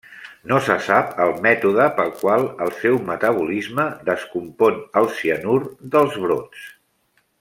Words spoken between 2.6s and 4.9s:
el seu metabolisme descompon